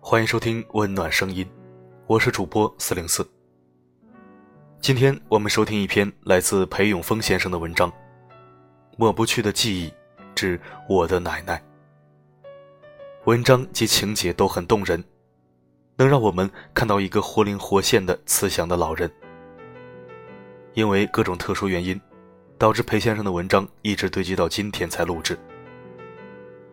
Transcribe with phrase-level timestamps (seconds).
[0.00, 1.46] 欢迎收听温暖声音，
[2.06, 3.28] 我是主播四零四。
[4.80, 7.90] 今天我们收听一篇来自裴永峰先生的文章，
[8.96, 9.92] 《抹不去的记忆
[10.34, 10.58] 之
[10.88, 11.62] 我的奶奶》。
[13.24, 15.04] 文章及情节都很动人，
[15.96, 19.10] 能让我们看到一个活灵活现的慈祥的老人。
[20.72, 22.00] 因为各种特殊原因，
[22.58, 25.38] 导致裴先生的文章一直堆积到今天才录制。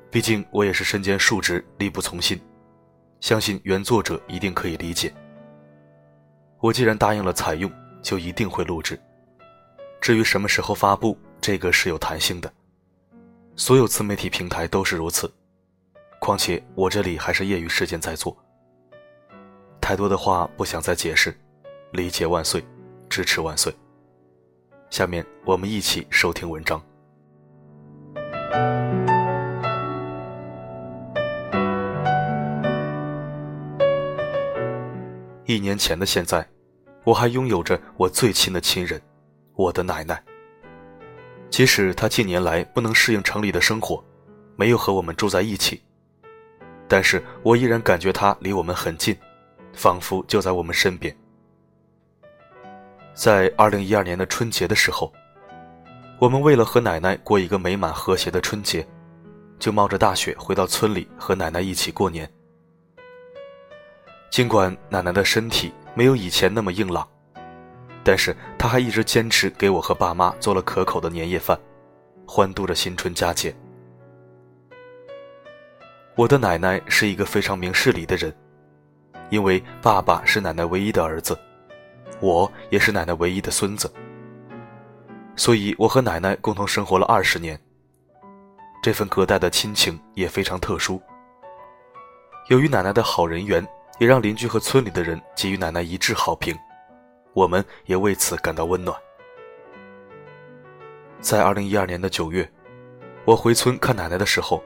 [0.10, 2.42] 毕竟我也是身兼数职，力不从心。
[3.22, 5.14] 相信原作者一定可以理解。
[6.60, 9.00] 我既然答应了采用，就一定会录制。
[10.02, 12.52] 至于什么时候发布，这个是有弹性的。
[13.56, 15.32] 所有自媒体平台都是如此。
[16.20, 18.36] 况且我这里还是业余时间在做。
[19.80, 21.38] 太多的话不想再解释，
[21.92, 22.66] 理解万岁，
[23.08, 23.72] 支持万岁。
[24.90, 26.82] 下面我们一起收听文章。
[35.46, 36.48] 一年前的现在，
[37.04, 39.00] 我还拥有着我最亲的亲人，
[39.54, 40.22] 我的奶奶。
[41.50, 44.04] 即使她近年来不能适应城里的生活，
[44.56, 45.82] 没有和我们住在一起，
[46.88, 49.16] 但是我依然感觉她离我们很近，
[49.74, 51.16] 仿佛就在我们身边。
[53.16, 55.12] 在二零一二年的春节的时候，
[56.20, 58.86] 我们为了和奶奶过一个美满和谐的春节，
[59.58, 62.30] 就冒着大雪回到村里和奶奶一起过年。
[64.30, 67.08] 尽管奶奶的身体没有以前那么硬朗，
[68.04, 71.58] 但是她还一直坚持给我和爸妈做了可口的年夜饭，
[72.28, 73.56] 欢度着新春佳节。
[76.16, 78.36] 我的奶奶是一个非常明事理的人，
[79.30, 81.38] 因为爸爸是奶奶唯一的儿子，
[82.22, 83.92] 我也是奶奶唯一的孙子，
[85.36, 87.60] 所以我和奶奶共同生活了二十年。
[88.82, 91.02] 这份隔代的亲情也非常特殊。
[92.50, 93.66] 由于奶奶的好人缘。
[93.98, 96.54] 也让邻居和村里的人给予奶奶一致好评，
[97.32, 98.94] 我们也为此感到温暖。
[101.22, 102.46] 在二零一二年的九月，
[103.24, 104.62] 我回村看奶奶的时候，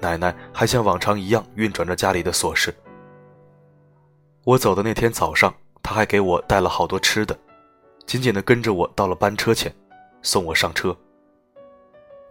[0.00, 2.74] 奶奶还像往常一样运转着家里的琐事。
[4.44, 7.36] 我走的那天早上，他还给我带了好多吃的，
[8.06, 9.74] 紧紧地跟着我到了班车前，
[10.22, 10.96] 送我上车。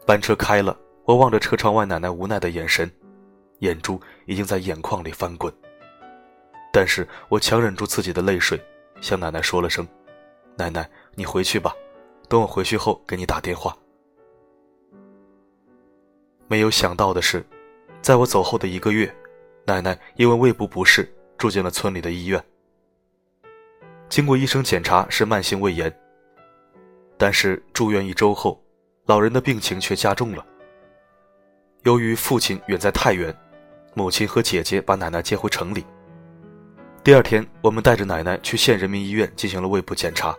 [0.05, 2.89] 班车开了，我望着车窗外奶奶无奈的眼神，
[3.59, 5.53] 眼珠已经在眼眶里翻滚。
[6.73, 8.59] 但是我强忍住自己的泪水，
[9.01, 9.85] 向奶奶说了声
[10.57, 11.75] ：“奶奶，你回去吧，
[12.29, 13.75] 等我回去后给你打电话。”
[16.47, 17.45] 没有想到的是，
[18.01, 19.13] 在我走后的一个月，
[19.65, 22.43] 奶奶因为胃部不适住进了村里的医院。
[24.11, 25.89] 经过医生检查是慢性胃炎，
[27.17, 28.61] 但是住院一周后，
[29.05, 30.45] 老人的病情却加重了。
[31.83, 33.33] 由于父亲远在太原，
[33.93, 35.85] 母亲和姐姐把奶奶接回城里。
[37.05, 40.35] 第二天，我们带着奶奶去县人民医院进行了胃部检查，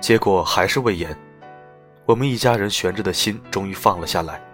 [0.00, 1.16] 结果还是胃炎。
[2.04, 4.44] 我们一家人悬着的心终于放了下来。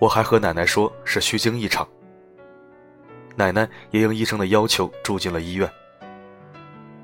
[0.00, 1.88] 我还和奶奶说是虚惊一场。
[3.36, 5.70] 奶奶也应医生的要求住进了医院。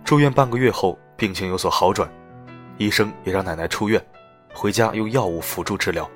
[0.07, 2.09] 住院半个月后，病情有所好转，
[2.79, 4.01] 医生也让奶奶出院，
[4.55, 6.09] 回家用药物辅助治疗。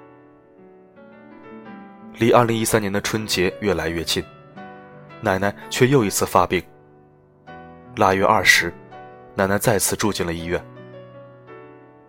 [2.14, 4.24] 离二零一三年的春节越来越近。
[5.20, 6.62] 奶奶却又一次发病。
[7.96, 8.72] 腊月二十，
[9.34, 10.64] 奶奶再次住进了医院。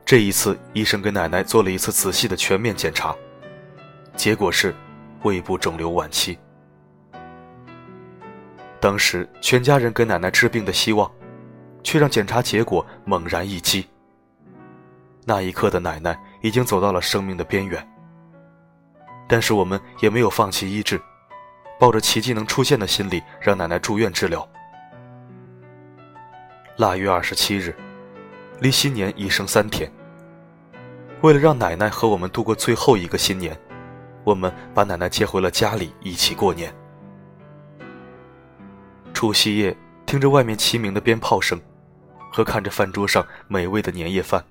[0.05, 3.15] 这一次，医生给奶奶做了一次仔细的全面检查，
[4.15, 4.71] 结果是
[5.23, 6.37] 胃部肿瘤晚期。
[8.79, 11.11] 当时，全家人给奶奶治病的希望，
[11.83, 13.87] 却让检查结果猛然一击。
[15.25, 17.87] 那一刻的奶奶已经走到了生命的边缘，
[19.27, 20.99] 但是我们也没有放弃医治。
[21.79, 24.47] 抱着奇迹能出现的心理，让奶奶住院治疗。
[26.77, 27.75] 腊月二十七日，
[28.59, 29.91] 离新年已剩三天。
[31.21, 33.59] 为了让奶奶和我们度过最后一个新年，
[34.23, 36.71] 我们把奶奶接回了家里，一起过年。
[39.11, 39.75] 除夕夜，
[40.05, 41.59] 听着外面齐鸣的鞭炮声，
[42.31, 44.43] 和看着饭桌上美味的年夜饭，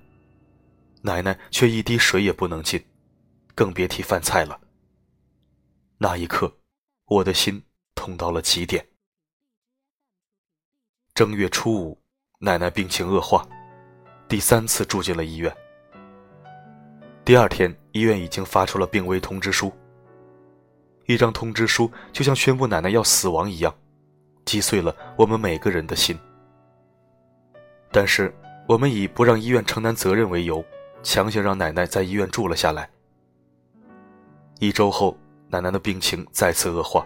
[1.03, 2.85] 奶奶却一滴水也不能进，
[3.55, 4.61] 更别提饭菜了。
[5.99, 6.57] 那一刻。
[7.11, 7.61] 我的心
[7.97, 8.87] 痛到了极点。
[11.13, 12.01] 正月初五，
[12.39, 13.45] 奶奶病情恶化，
[14.29, 15.53] 第三次住进了医院。
[17.25, 19.73] 第二天，医院已经发出了病危通知书。
[21.07, 23.77] 一张通知书就像宣布奶奶要死亡一样，
[24.45, 26.17] 击碎了我们每个人的心。
[27.93, 28.33] 但是，
[28.69, 30.65] 我们以不让医院承担责任为由，
[31.03, 32.89] 强行让奶奶在医院住了下来。
[34.61, 35.17] 一周后，
[35.49, 37.05] 奶奶的病情再次恶化，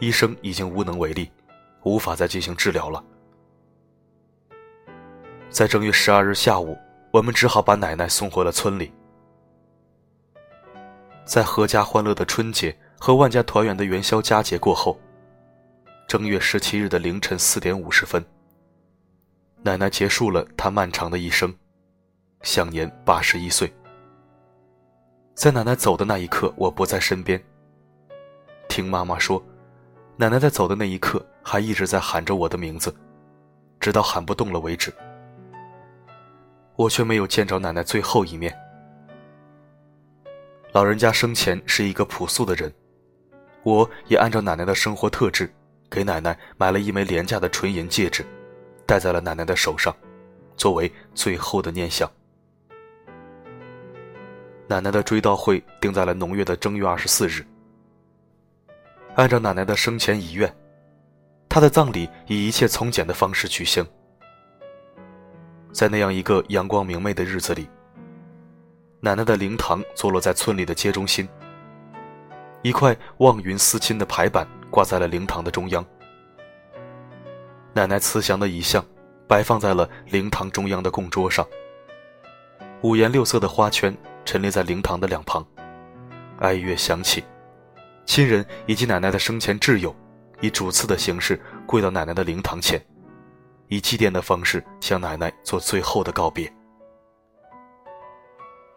[0.00, 1.30] 医生已经无能为力，
[1.82, 3.04] 无法再进行治疗了。
[5.50, 6.78] 在正月十二日下午，
[7.10, 8.90] 我们只好把奶奶送回了村里。
[11.26, 14.98] 在阖家欢乐的春节和万家团圆的元宵佳节过后，
[16.08, 18.24] 正月十七日的凌晨四点五十分，
[19.64, 21.54] 奶奶结束了她漫长的一生，
[22.42, 23.72] 享年八十一岁。
[25.34, 27.40] 在奶奶走的那一刻，我不在身边。
[28.68, 29.40] 听妈妈说，
[30.16, 32.92] 奶奶在走的那一刻还一直在喊着我的名字，
[33.78, 34.92] 直到喊不动了为止。
[36.74, 38.52] 我却没有见着奶奶最后一面。
[40.72, 42.72] 老人家生前是一个朴素的人，
[43.62, 45.52] 我也按照奶奶的生活特质，
[45.88, 48.26] 给奶奶买了一枚廉价的纯银戒指，
[48.92, 49.96] 戴在了奶奶的手上，
[50.54, 52.06] 作为最后的念想。
[54.66, 57.42] 奶奶的追悼会定在了农月的正月二十四日。
[59.14, 60.54] 按照奶奶的生前遗愿，
[61.48, 63.82] 她的葬礼以一切从简的方式举行。
[65.72, 67.66] 在那样一个阳光明媚的日子里，
[69.00, 71.26] 奶奶的灵堂坐落在村里的街中心。
[72.60, 75.82] 一块望云思亲的牌板挂在了灵堂的中央。
[77.74, 78.84] 奶奶慈祥的遗像
[79.26, 81.46] 摆放在了灵堂中央的供桌上。
[82.82, 85.44] 五颜六色的花圈陈列在灵堂的两旁。
[86.40, 87.24] 哀乐响起，
[88.04, 89.94] 亲人以及奶奶的生前挚友，
[90.40, 92.84] 以主次的形式跪到奶奶的灵堂前。
[93.68, 96.52] 以祭奠的方式向奶奶做最后的告别。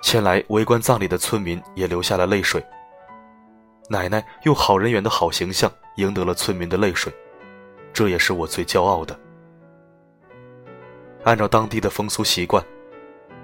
[0.02, 2.64] 前来围观葬礼的村民也流下了泪水。
[3.90, 7.14] 奶奶用好人缘的好形象赢得了村民的泪水，
[7.96, 9.18] 这也是我最骄傲的。
[11.24, 12.62] 按照当地的风俗习惯，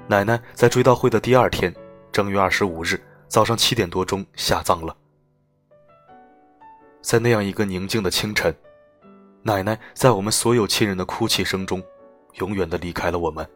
[0.07, 1.73] 奶奶在追悼会的第二天，
[2.11, 4.93] 正月二十五日早上七点多钟下葬了。
[7.01, 8.53] 在那样一个宁静的清晨。
[9.41, 11.81] 奶奶在我们所有亲人的哭泣声中，
[12.33, 13.49] 永远的离开了我们。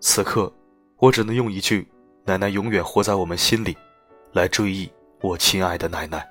[0.00, 0.50] 此刻，
[0.96, 1.86] 我只能用一句
[2.24, 3.76] “奶奶永远活在我们心里”，
[4.32, 4.90] 来追忆
[5.20, 6.26] 我亲爱的奶奶。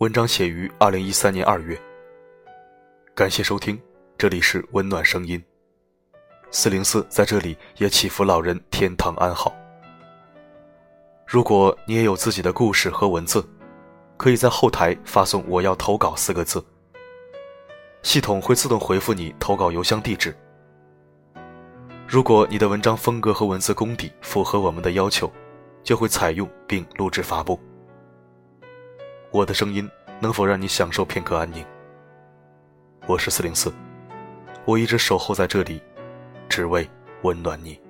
[0.00, 1.78] 文章写于二零一三年二月。
[3.14, 3.78] 感谢收听。
[4.16, 5.42] 这里是温暖声音，
[6.50, 9.54] 四零四在这里也祈福老人天堂安好。
[11.26, 13.46] 如果你也有自己的故事和文字，
[14.16, 16.64] 可以在后台发送“我要投稿”四个字，
[18.02, 20.34] 系统会自动回复你投稿邮箱地址。
[22.08, 25.30] 如果你的文章风格和文字功底符合我们的要求，
[25.84, 27.60] 就会采用并录制发布。
[29.32, 29.88] 我的声音
[30.18, 31.64] 能否让你享受片刻安宁？
[33.06, 33.72] 我是四零四。
[34.64, 35.80] 我一直守候在这里，
[36.48, 36.88] 只为
[37.22, 37.80] 温暖你。